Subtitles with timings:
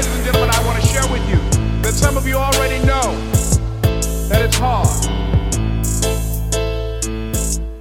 [0.00, 1.36] ladies and gentlemen, I want to share with you
[1.82, 3.12] that some of you already know
[4.28, 4.88] that it's hard.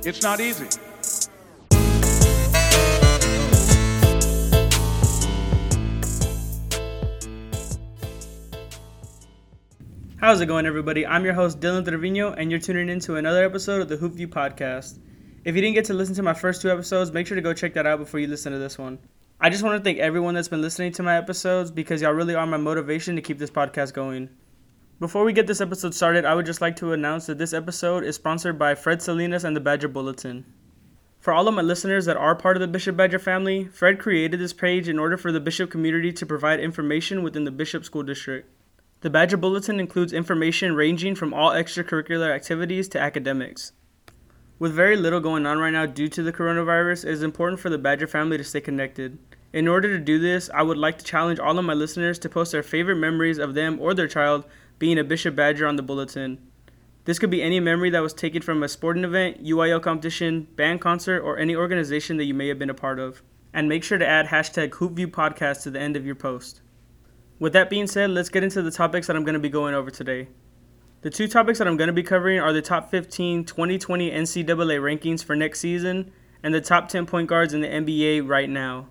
[0.06, 0.68] It's not easy.
[10.18, 11.08] How's it going, everybody?
[11.08, 14.16] I'm your host, Dylan Trevino, and you're tuning in to another episode of the Hoop
[14.16, 15.00] View Podcast.
[15.46, 17.54] If you didn't get to listen to my first two episodes, make sure to go
[17.54, 19.00] check that out before you listen to this one.
[19.42, 22.36] I just want to thank everyone that's been listening to my episodes because y'all really
[22.36, 24.28] are my motivation to keep this podcast going.
[25.00, 28.04] Before we get this episode started, I would just like to announce that this episode
[28.04, 30.44] is sponsored by Fred Salinas and the Badger Bulletin.
[31.22, 34.42] For all of my listeners that are part of the Bishop Badger family, Fred created
[34.42, 38.04] this page in order for the Bishop community to provide information within the Bishop School
[38.04, 38.46] District.
[39.00, 43.72] The Badger Bulletin includes information ranging from all extracurricular activities to academics.
[44.60, 47.70] With very little going on right now due to the coronavirus, it is important for
[47.70, 49.18] the Badger family to stay connected.
[49.54, 52.28] In order to do this, I would like to challenge all of my listeners to
[52.28, 54.44] post their favorite memories of them or their child
[54.78, 56.40] being a Bishop Badger on the bulletin.
[57.06, 60.82] This could be any memory that was taken from a sporting event, UIL competition, band
[60.82, 63.24] concert, or any organization that you may have been a part of.
[63.54, 66.60] And make sure to add hashtag HoopViewPodcast to the end of your post.
[67.40, 69.74] With that being said, let's get into the topics that I'm going to be going
[69.74, 70.28] over today.
[71.02, 74.82] The two topics that I'm going to be covering are the top 15 2020 NCAA
[74.82, 76.12] rankings for next season
[76.44, 78.90] and the top 10 point guards in the NBA right now.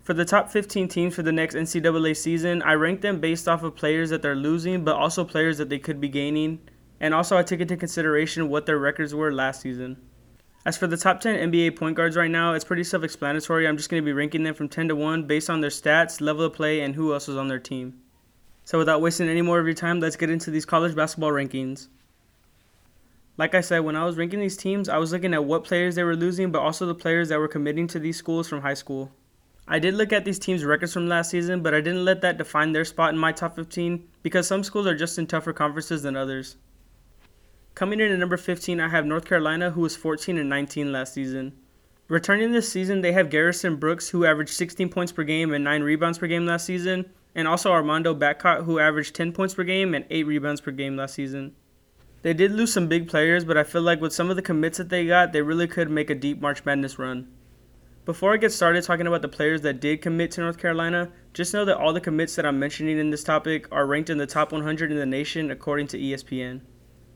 [0.00, 3.62] For the top 15 teams for the next NCAA season, I rank them based off
[3.62, 6.60] of players that they're losing, but also players that they could be gaining,
[6.98, 9.98] and also I took into consideration what their records were last season.
[10.64, 13.68] As for the top 10 NBA point guards right now, it's pretty self explanatory.
[13.68, 16.22] I'm just going to be ranking them from 10 to 1 based on their stats,
[16.22, 18.00] level of play, and who else is on their team.
[18.68, 21.88] So without wasting any more of your time, let's get into these college basketball rankings.
[23.38, 25.94] Like I said, when I was ranking these teams, I was looking at what players
[25.94, 28.74] they were losing, but also the players that were committing to these schools from high
[28.74, 29.10] school.
[29.66, 32.36] I did look at these teams' records from last season, but I didn't let that
[32.36, 36.02] define their spot in my top 15 because some schools are just in tougher conferences
[36.02, 36.56] than others.
[37.74, 41.14] Coming in at number 15, I have North Carolina, who was 14 and 19 last
[41.14, 41.54] season.
[42.06, 45.82] Returning this season, they have Garrison Brooks, who averaged 16 points per game and 9
[45.82, 49.94] rebounds per game last season, and also Armando Bacot, who averaged 10 points per game
[49.94, 51.54] and 8 rebounds per game last season.
[52.22, 54.78] They did lose some big players, but I feel like with some of the commits
[54.78, 57.28] that they got, they really could make a deep March Madness run.
[58.04, 61.52] Before I get started talking about the players that did commit to North Carolina, just
[61.52, 64.26] know that all the commits that I'm mentioning in this topic are ranked in the
[64.26, 66.62] top 100 in the nation according to ESPN.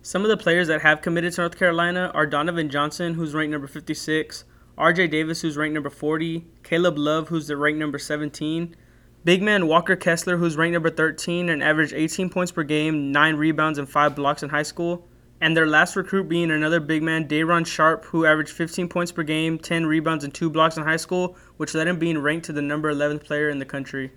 [0.02, 3.52] Some of the players that have committed to North Carolina are Donovan Johnson, who's ranked
[3.52, 4.44] number 56,
[4.76, 8.76] RJ Davis, who's ranked number 40, Caleb Love, who's the ranked number 17,
[9.24, 13.36] big man Walker Kessler, who's ranked number 13 and averaged 18 points per game, 9
[13.36, 15.06] rebounds, and 5 blocks in high school,
[15.40, 19.22] and their last recruit being another big man, Day'Ron Sharpe, who averaged 15 points per
[19.22, 22.52] game, 10 rebounds, and 2 blocks in high school, which led him being ranked to
[22.52, 24.12] the number 11th player in the country.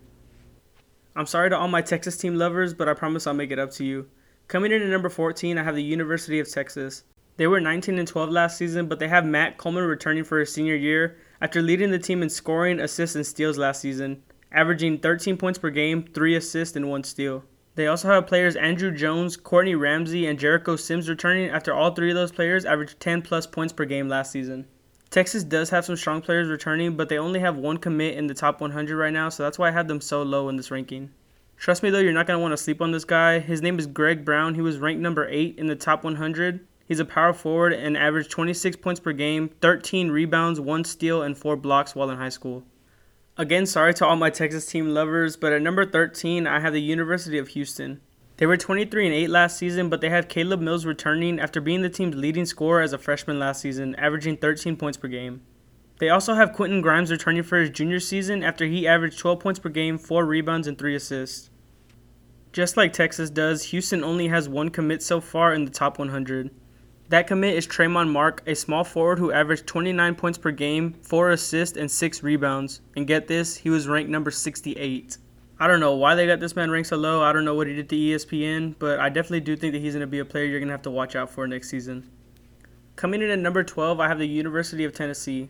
[1.16, 3.72] I'm sorry to all my Texas team lovers, but I promise I'll make it up
[3.72, 4.10] to you.
[4.48, 7.04] Coming in at number 14, I have the University of Texas.
[7.38, 10.54] They were 19 and 12 last season, but they have Matt Coleman returning for his
[10.54, 15.38] senior year after leading the team in scoring, assists, and steals last season, averaging 13
[15.38, 17.44] points per game, 3 assists, and 1 steal.
[17.76, 22.10] They also have players Andrew Jones, Courtney Ramsey, and Jericho Sims returning after all three
[22.10, 24.66] of those players averaged 10 plus points per game last season.
[25.10, 28.34] Texas does have some strong players returning, but they only have one commit in the
[28.34, 31.12] top 100 right now, so that's why I have them so low in this ranking.
[31.58, 33.40] Trust me though, you're not going to want to sleep on this guy.
[33.40, 34.56] His name is Greg Brown.
[34.56, 36.66] He was ranked number 8 in the top 100.
[36.86, 41.38] He's a power forward and averaged 26 points per game, 13 rebounds, 1 steal, and
[41.38, 42.64] 4 blocks while in high school.
[43.38, 46.82] Again, sorry to all my Texas team lovers, but at number 13, I have the
[46.82, 48.00] University of Houston.
[48.38, 51.82] They were 23 and 8 last season, but they have Caleb Mills returning after being
[51.82, 55.42] the team's leading scorer as a freshman last season, averaging 13 points per game.
[56.00, 59.60] They also have Quentin Grimes returning for his junior season after he averaged 12 points
[59.60, 61.50] per game, 4 rebounds, and 3 assists.
[62.54, 66.52] Just like Texas does, Houston only has one commit so far in the top 100.
[67.10, 71.32] That commit is Tramon Mark, a small forward who averaged 29 points per game, 4
[71.32, 72.82] assists, and 6 rebounds.
[72.96, 75.18] And get this, he was ranked number 68.
[75.60, 77.22] I don't know why they got this man ranked so low.
[77.22, 79.94] I don't know what he did to ESPN, but I definitely do think that he's
[79.94, 82.10] going to be a player you're going to have to watch out for next season.
[82.96, 85.50] Coming in at number 12, I have the University of Tennessee.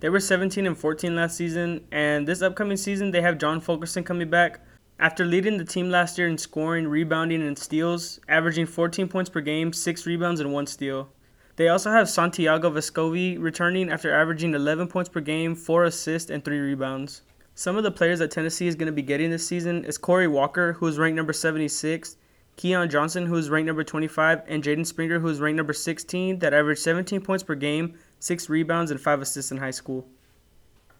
[0.00, 4.02] They were 17 and 14 last season, and this upcoming season they have John Fulkerson
[4.02, 4.60] coming back.
[4.98, 9.42] After leading the team last year in scoring, rebounding, and steals, averaging 14 points per
[9.42, 11.10] game, 6 rebounds, and 1 steal.
[11.56, 16.42] They also have Santiago Vescovi returning after averaging 11 points per game, 4 assists, and
[16.42, 17.20] 3 rebounds.
[17.54, 20.28] Some of the players that Tennessee is going to be getting this season is Corey
[20.28, 22.16] Walker, who is ranked number 76,
[22.56, 26.38] Keon Johnson, who is ranked number 25, and Jaden Springer, who is ranked number 16,
[26.38, 30.08] that averaged 17 points per game, 6 rebounds, and 5 assists in high school.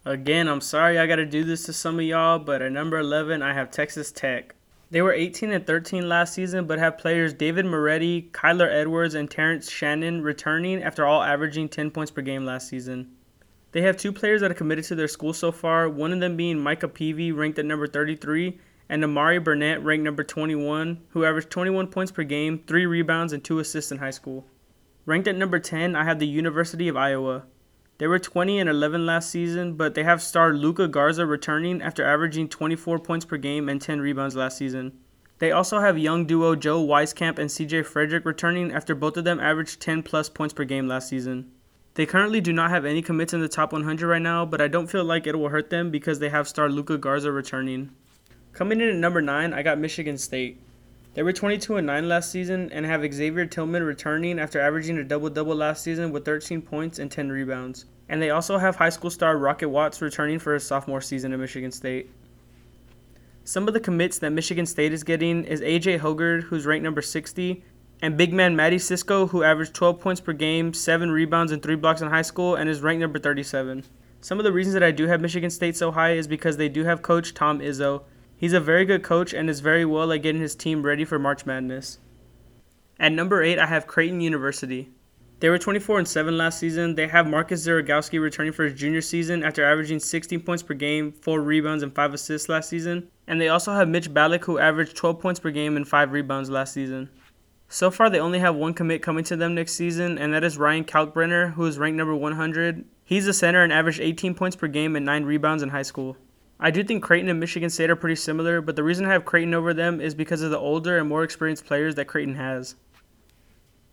[0.07, 2.97] Again, I'm sorry I got to do this to some of y'all, but at number
[2.97, 4.55] 11, I have Texas Tech.
[4.89, 9.29] They were 18 and 13 last season, but have players David Moretti, Kyler Edwards, and
[9.29, 13.17] Terrence Shannon returning after all averaging 10 points per game last season.
[13.73, 16.37] They have two players that are committed to their school so far, one of them
[16.37, 21.51] being Micah Peavy, ranked at number 33, and Nimari Burnett, ranked number 21, who averaged
[21.51, 24.47] 21 points per game, 3 rebounds, and 2 assists in high school.
[25.05, 27.47] Ranked at number 10, I have the University of Iowa.
[27.99, 32.05] They were 20 and 11 last season, but they have star Luka Garza returning after
[32.05, 34.93] averaging 24 points per game and 10 rebounds last season.
[35.39, 39.41] They also have young duo Joe Wieskamp and CJ Frederick returning after both of them
[39.41, 41.51] averaged 10 plus points per game last season.
[41.95, 44.69] They currently do not have any commits in the top 100 right now, but I
[44.69, 47.91] don't feel like it will hurt them because they have star Luka Garza returning.
[48.53, 50.61] Coming in at number 9, I got Michigan State.
[51.17, 55.03] They were 22 and 9 last season and have Xavier Tillman returning after averaging a
[55.03, 57.87] double double last season with 13 points and 10 rebounds.
[58.11, 61.39] And they also have high school star Rocket Watts returning for his sophomore season at
[61.39, 62.11] Michigan State.
[63.45, 67.01] Some of the commits that Michigan State is getting is AJ Hoggard, who's ranked number
[67.01, 67.65] 60,
[68.03, 71.77] and big man Mady Sissoko, who averaged 12 points per game, 7 rebounds, and 3
[71.77, 73.85] blocks in high school, and is ranked number 37.
[74.21, 76.69] Some of the reasons that I do have Michigan State so high is because they
[76.69, 78.03] do have coach Tom Izzo,
[78.39, 81.19] He's a very good coach and is very well at getting his team ready for
[81.19, 81.99] March Madness.
[83.01, 84.91] At number 8, I have Creighton University.
[85.41, 86.95] They were 24 and 7 last season.
[86.95, 91.13] They have Marcus Zegarowski returning for his junior season after averaging 16 points per game,
[91.13, 93.09] 4 rebounds, and 5 assists last season.
[93.27, 96.51] And they also have Mitch Ballock, who averaged 12 points per game and 5 rebounds
[96.51, 97.09] last season.
[97.69, 100.57] So far, they only have one commit coming to them next season, and that is
[100.57, 102.85] Ryan Kalkbrenner, who is ranked number 100.
[103.05, 106.17] He's a center and averaged 18 points per game and 9 rebounds in high school.
[106.59, 109.27] I do think Creighton and Michigan State are pretty similar, but the reason I have
[109.27, 112.77] Creighton over them is because of the older and more experienced players that Creighton has.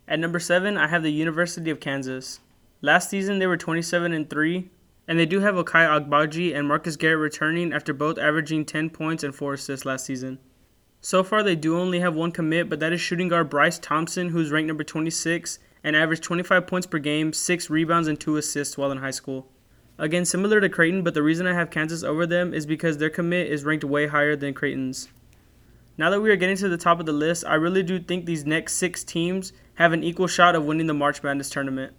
[0.07, 2.39] At number 7, I have the University of Kansas.
[2.81, 4.69] Last season they were 27 and 3,
[5.07, 9.23] and they do have Ochai Agbaji and Marcus Garrett returning after both averaging 10 points
[9.23, 10.39] and 4 assists last season.
[11.01, 14.29] So far they do only have one commit, but that is shooting guard Bryce Thompson,
[14.29, 18.77] who's ranked number 26 and averaged 25 points per game, 6 rebounds and 2 assists
[18.77, 19.49] while in high school.
[19.97, 23.09] Again, similar to Creighton, but the reason I have Kansas over them is because their
[23.09, 25.09] commit is ranked way higher than Creighton's.
[25.97, 28.25] Now that we are getting to the top of the list, I really do think
[28.25, 31.93] these next six teams have an equal shot of winning the March Madness tournament.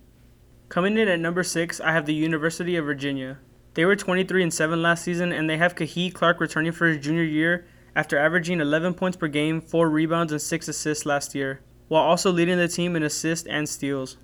[0.68, 3.38] Coming in at number six, I have the University of Virginia.
[3.74, 7.04] They were 23 and 7 last season, and they have Kihei Clark returning for his
[7.04, 11.60] junior year after averaging 11 points per game, 4 rebounds, and 6 assists last year,
[11.86, 14.16] while also leading the team in assists and steals.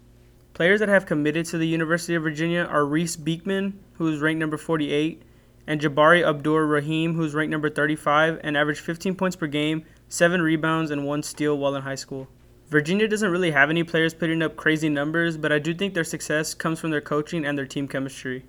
[0.52, 4.40] Players that have committed to the University of Virginia are Reece Beekman, who is ranked
[4.40, 5.22] number 48,
[5.66, 10.42] and Jabari Abdur Rahim, who's ranked number 35 and averaged 15 points per game, 7
[10.42, 12.28] rebounds, and 1 steal while in high school.
[12.68, 16.04] Virginia doesn't really have any players putting up crazy numbers, but I do think their
[16.04, 18.44] success comes from their coaching and their team chemistry.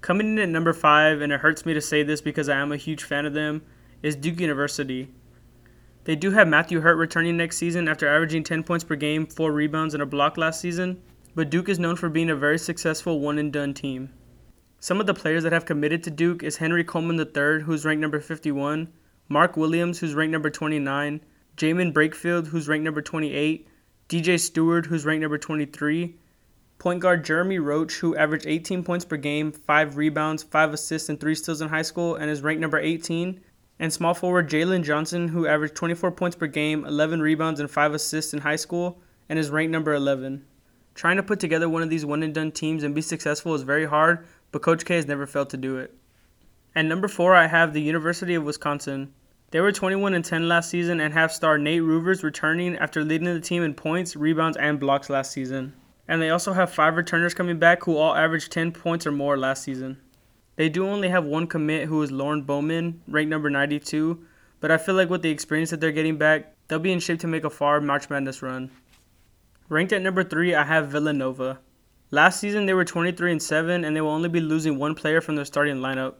[0.00, 2.72] Coming in at number 5, and it hurts me to say this because I am
[2.72, 3.62] a huge fan of them,
[4.02, 5.08] is Duke University.
[6.04, 9.50] They do have Matthew Hurt returning next season after averaging 10 points per game, 4
[9.50, 11.02] rebounds, and a block last season,
[11.34, 14.10] but Duke is known for being a very successful one and done team.
[14.80, 18.02] Some of the players that have committed to Duke is Henry Coleman III, who's ranked
[18.02, 18.92] number 51,
[19.30, 21.22] Mark Williams, who's ranked number 29,
[21.56, 23.66] Jaemyn Brakefield, who's ranked number 28,
[24.10, 26.16] DJ Steward, who's ranked number 23,
[26.78, 31.18] point guard Jeremy Roach, who averaged 18 points per game, 5 rebounds, 5 assists, and
[31.18, 33.40] 3 steals in high school, and is ranked number 18,
[33.78, 37.94] and small forward Jalen Johnson, who averaged 24 points per game, 11 rebounds, and 5
[37.94, 40.44] assists in high school, and is ranked number 11.
[40.94, 43.62] Trying to put together one of these one and done teams and be successful is
[43.62, 45.92] very hard, but Coach K has never failed to do it.
[46.76, 49.12] At number 4, I have the University of Wisconsin.
[49.50, 53.32] They were 21 and 10 last season and have star Nate Reuvers returning after leading
[53.32, 55.74] the team in points, rebounds, and blocks last season.
[56.06, 59.38] And they also have five returners coming back who all averaged 10 points or more
[59.38, 59.98] last season.
[60.56, 64.24] They do only have one commit who is Lorne Bowman, ranked number 92,
[64.60, 67.20] but I feel like with the experience that they're getting back, they'll be in shape
[67.20, 68.70] to make a far March Madness run.
[69.68, 71.58] Ranked at number 3, I have Villanova.
[72.10, 75.20] Last season they were 23 and 7 and they will only be losing one player
[75.20, 76.14] from their starting lineup.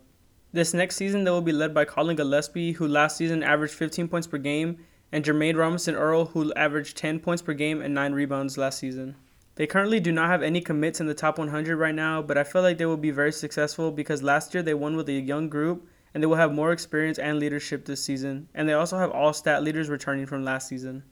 [0.52, 4.08] This next season they will be led by Collin Gillespie, who last season averaged 15
[4.08, 4.78] points per game,
[5.12, 9.14] and Jeremiah Robinson Earl, who averaged 10 points per game and 9 rebounds last season.
[9.56, 12.42] They currently do not have any commits in the top 100 right now, but I
[12.42, 15.48] feel like they will be very successful because last year they won with a young
[15.48, 18.48] group and they will have more experience and leadership this season.
[18.52, 21.04] And they also have all stat leaders returning from last season.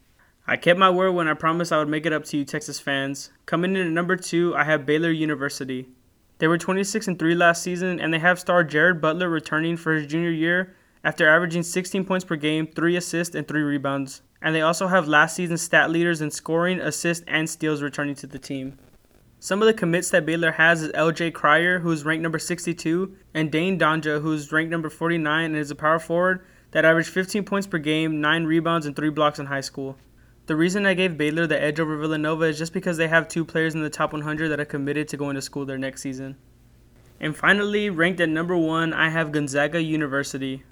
[0.45, 2.81] I kept my word when I promised I would make it up to you, Texas
[2.81, 3.31] fans.
[3.47, 5.87] Coming in at number two, I have Baylor University.
[6.39, 9.95] They were 26 and 3 last season, and they have star Jared Butler returning for
[9.95, 14.55] his junior year after averaging 16 points per game, 3 assists, and 3 rebounds and
[14.55, 18.39] they also have last season's stat leaders in scoring, assists, and steals returning to the
[18.39, 18.77] team.
[19.39, 23.51] Some of the commits that Baylor has is LJ Cryer, who's ranked number 62, and
[23.51, 27.67] Dain Dainja, who's ranked number 49 and is a power forward that averaged 15 points
[27.67, 29.97] per game, 9 rebounds, and 3 blocks in high school.
[30.47, 33.45] The reason I gave Baylor the edge over Villanova is just because they have two
[33.45, 36.37] players in the top 100 that are committed to going to school there next season.
[37.21, 40.65] And finally, ranked at number 1, I have Gonzaga University.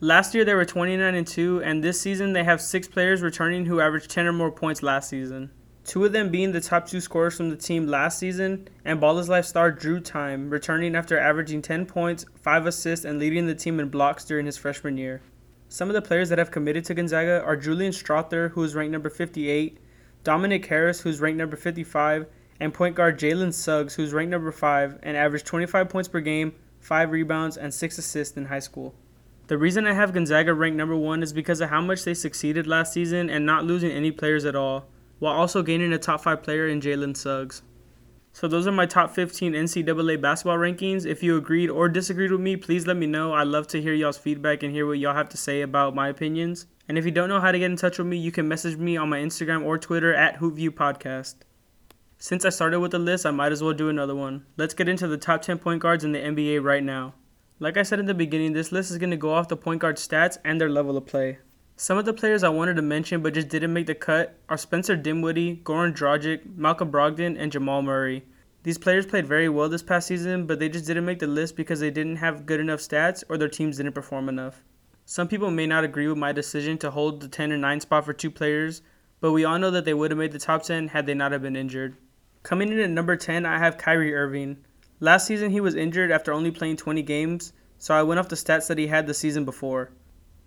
[0.00, 3.64] Last year they were 29 and 2, and this season they have 6 players returning
[3.66, 5.50] who averaged 10 or more points last season
[5.86, 9.18] two of them being the top two scorers from the team last season, and Ball
[9.18, 13.54] is Life star Drew Timme, returning after averaging 10 points, 5 assists, and leading the
[13.54, 15.22] team in blocks during his freshman year.
[15.68, 18.92] Some of the players that have committed to Gonzaga are Julian Strawther, who is ranked
[18.92, 19.78] number 58,
[20.24, 22.26] Dominic Harris, who's ranked number 55,
[22.58, 26.54] and point guard Jalen Suggs, who's ranked number 5 and averaged 25 points per game,
[26.80, 28.94] 5 rebounds, and 6 assists in high school.
[29.48, 32.66] The reason I have Gonzaga ranked number 1 is because of how much they succeeded
[32.66, 34.88] last season and not losing any players at all
[35.20, 37.62] while also gaining a top 5 player in Jalen Suggs.
[38.32, 41.06] So those are my top 15 NCAA basketball rankings.
[41.06, 43.34] If you agreed or disagreed with me, please let me know.
[43.34, 46.08] I'd love to hear y'all's feedback and hear what y'all have to say about my
[46.08, 46.66] opinions.
[46.88, 48.76] And if you don't know how to get in touch with me, you can message
[48.76, 51.36] me on my Instagram or Twitter at HoopView Podcast.
[52.18, 54.44] Since I started with the list, I might as well do another one.
[54.56, 57.14] Let's get into the top 10 point guards in the NBA right now.
[57.58, 59.80] Like I said in the beginning, this list is going to go off the point
[59.80, 61.38] guard stats and their level of play.
[61.74, 64.58] Some of the players I wanted to mention but just didn't make the cut are
[64.58, 68.26] Spencer Dinwiddie, Goran Dragic, Malcolm Brogdon, and Jamal Murray.
[68.62, 71.56] These players played very well this past season, but they just didn't make the list
[71.56, 74.62] because they didn't have good enough stats or their teams didn't perform enough.
[75.06, 78.04] Some people may not agree with my decision to hold the 10 and 9 spot
[78.04, 78.82] for two players,
[79.20, 81.32] but we all know that they would have made the top 10 had they not
[81.32, 81.96] have been injured.
[82.42, 84.58] Coming in at number 10, I have Kyrie Irving.
[84.98, 88.36] Last season he was injured after only playing 20 games, so I went off the
[88.36, 89.90] stats that he had the season before.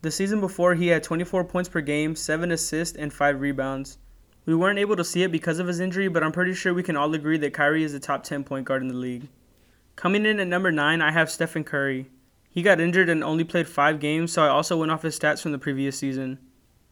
[0.02, 3.98] The season before, he had 24 points per game, 7 assists, and 5 rebounds.
[4.46, 6.82] We weren't able to see it because of his injury, but I'm pretty sure we
[6.82, 9.28] can all agree that Kyrie is the top 10 point guard in the league.
[9.96, 12.10] Coming in at number 9, I have Stephen Curry.
[12.50, 15.44] He got injured and only played 5 games, so I also went off his stats
[15.44, 16.40] from the previous season.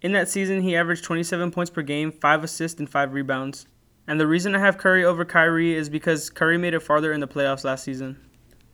[0.01, 3.65] In that season, he averaged 27 points per game, 5 assists, and 5 rebounds.
[4.07, 7.19] And the reason I have Curry over Kyrie is because Curry made it farther in
[7.19, 8.17] the playoffs last season.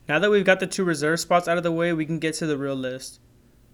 [0.08, 2.36] Now that we've got the two reserve spots out of the way, we can get
[2.36, 3.20] to the real list.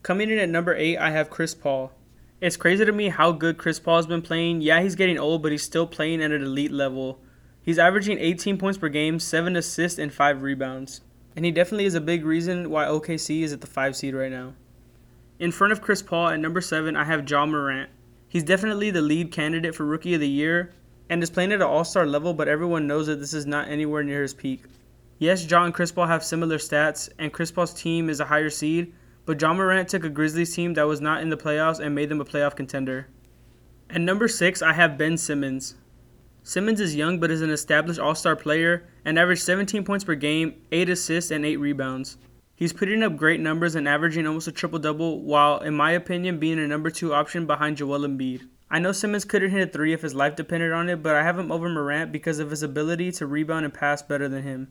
[0.01, 1.91] Coming in at number eight, I have Chris Paul.
[2.39, 4.61] It's crazy to me how good Chris Paul has been playing.
[4.61, 7.19] Yeah, he's getting old, but he's still playing at an elite level.
[7.61, 11.01] He's averaging 18 points per game, 7 assists, and 5 rebounds.
[11.35, 14.31] And he definitely is a big reason why OKC is at the 5 seed right
[14.31, 14.53] now.
[15.37, 17.89] In front of Chris Paul at number 7, I have Ja Morant.
[18.29, 20.73] He's definitely the lead candidate for Rookie of the Year
[21.09, 23.67] and is playing at an all star level, but everyone knows that this is not
[23.67, 24.63] anywhere near his peak.
[25.17, 28.49] Yes, Ja and Chris Paul have similar stats, and Chris Paul's team is a higher
[28.49, 28.93] seed,
[29.25, 32.09] but John Morant took a Grizzlies team that was not in the playoffs and made
[32.09, 33.07] them a playoff contender.
[33.89, 35.75] At number six, I have Ben Simmons.
[36.43, 40.15] Simmons is young but is an established all star player and averaged 17 points per
[40.15, 42.17] game, 8 assists, and 8 rebounds.
[42.55, 46.39] He's putting up great numbers and averaging almost a triple double, while, in my opinion,
[46.39, 48.47] being a number two option behind Joel Embiid.
[48.71, 51.23] I know Simmons couldn't hit a three if his life depended on it, but I
[51.23, 54.67] have him over Morant because of his ability to rebound and pass better than him.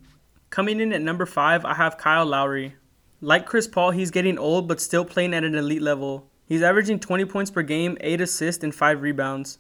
[0.51, 2.77] Coming in at number five, I have Kyle Lowry.
[3.21, 6.31] Like Chris Paul, he's getting old but still playing at an elite level.
[6.47, 9.59] He's averaging 20 points per game, 8 assists, and 5 rebounds.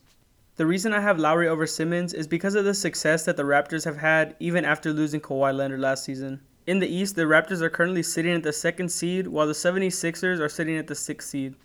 [0.54, 3.84] The reason I have Lowry over Simmons is because of the success that the Raptors
[3.84, 6.40] have had even after losing Kawhi Leonard last season.
[6.66, 10.38] In the East, the Raptors are currently sitting at the second seed, while the 76ers
[10.38, 11.56] are sitting at the sixth seed.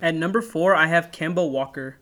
[0.00, 1.98] At number 4, I have Kemba Walker.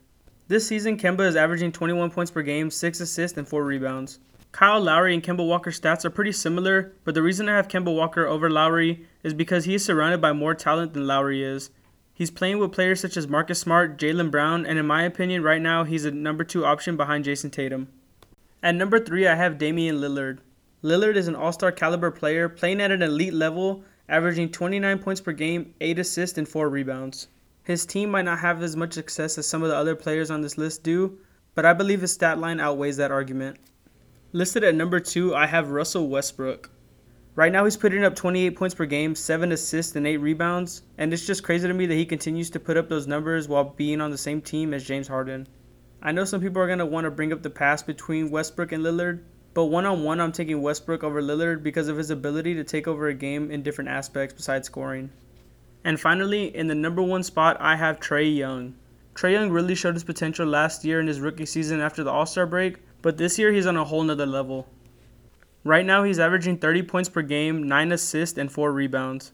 [0.49, 4.19] This season, Kemba is averaging 21 points per game, 6 assists, and 4 rebounds.
[4.53, 7.95] Kyle Lowry and Kemba Walker's stats are pretty similar, but the reason I have Kemba
[7.95, 11.71] Walker over Lowry is because he is surrounded by more talent than Lowry is.
[12.12, 15.62] He's playing with players such as Marcus Smart, Jaylen Brown, and in my opinion, right
[15.62, 17.88] now, he's a number two option behind Jayson Tatum.
[18.62, 20.41] At number three, I have Damian Lillard.
[20.83, 25.23] Lillard is an all star caliber player, playing at an elite level, averaging 29 points
[25.23, 27.29] per game, 8 assists, and 4 rebounds.
[27.66, 30.40] His team might not have as much success as some of the other players on
[30.40, 31.18] this list do,
[31.56, 33.58] but I believe his stat line outweighs that argument.
[34.30, 36.70] Listed at number two, I have Russell Westbrook.
[37.35, 41.12] Right now, he's putting up 28 points per game, 7 assists, and 8 rebounds, and
[41.12, 44.00] it's just crazy to me that he continues to put up those numbers while being
[44.00, 45.49] on the same team as James Harden.
[46.00, 48.70] I know some people are going to want to bring up the past between Westbrook
[48.70, 52.54] and Lillard, but one on one, I'm taking Westbrook over Lillard because of his ability
[52.54, 55.11] to take over a game in different aspects besides scoring.
[55.87, 58.75] And finally, in the number one spot, I have Trae Young.
[59.14, 62.26] Trae Young really showed his potential last year in his rookie season after the All
[62.26, 64.66] Star break, but this year he's on a whole nother level.
[65.62, 69.31] Right now he's averaging 30 points per game, 9 assists, and 4 rebounds.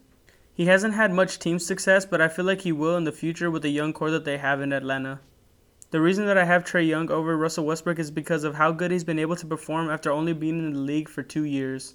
[0.53, 3.51] He hasn't had much team success, but I feel like he will in the future
[3.51, 5.21] with the young core that they have in Atlanta.
[5.91, 8.91] The reason that I have Trae Young over Russell Westbrook is because of how good
[8.91, 11.95] he's been able to perform after only being in the league for two years.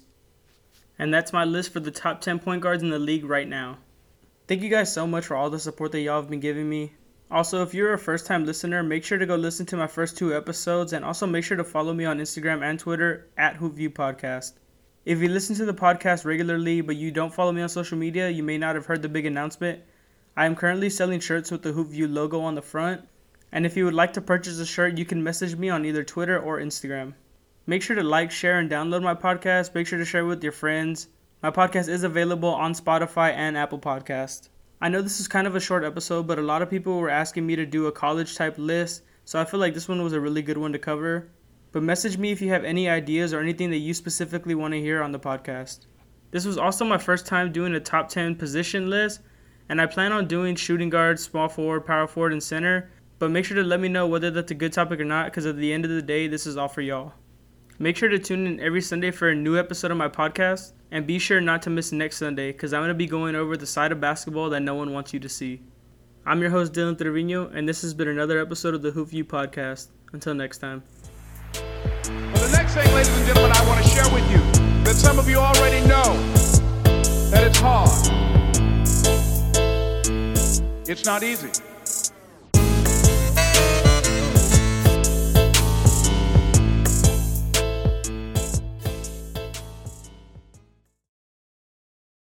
[0.98, 3.78] And that's my list for the top 10 point guards in the league right now.
[4.48, 6.94] Thank you guys so much for all the support that y'all have been giving me.
[7.30, 10.16] Also, if you're a first time listener, make sure to go listen to my first
[10.16, 13.90] two episodes and also make sure to follow me on Instagram and Twitter at HoopView
[13.90, 14.52] Podcast.
[15.04, 18.30] If you listen to the podcast regularly but you don't follow me on social media,
[18.30, 19.82] you may not have heard the big announcement.
[20.34, 23.06] I am currently selling shirts with the HoopView logo on the front,
[23.52, 26.04] and if you would like to purchase a shirt, you can message me on either
[26.04, 27.12] Twitter or Instagram.
[27.66, 29.74] Make sure to like, share, and download my podcast.
[29.74, 31.08] Make sure to share with your friends.
[31.40, 34.48] My podcast is available on Spotify and Apple Podcast.
[34.80, 37.08] I know this is kind of a short episode, but a lot of people were
[37.08, 40.14] asking me to do a college type list, so I feel like this one was
[40.14, 41.30] a really good one to cover.
[41.70, 44.80] But message me if you have any ideas or anything that you specifically want to
[44.80, 45.86] hear on the podcast.
[46.32, 49.20] This was also my first time doing a top 10 position list,
[49.68, 52.90] and I plan on doing shooting guard, small forward, power forward, and center.
[53.20, 55.46] But make sure to let me know whether that's a good topic or not, because
[55.46, 57.12] at the end of the day, this is all for y'all.
[57.80, 61.06] Make sure to tune in every Sunday for a new episode of my podcast, and
[61.06, 63.68] be sure not to miss next Sunday because I'm going to be going over the
[63.68, 65.62] side of basketball that no one wants you to see.
[66.26, 69.24] I'm your host, Dylan Trevino, and this has been another episode of the Hoop View
[69.24, 69.90] Podcast.
[70.12, 70.82] Until next time.
[71.54, 74.38] Well, the next thing, ladies and gentlemen, I want to share with you
[74.82, 76.16] that some of you already know
[77.30, 77.88] that it's hard.
[80.88, 81.50] It's not easy.